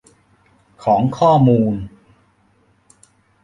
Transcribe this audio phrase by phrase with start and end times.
[0.83, 1.73] ของข้อมูล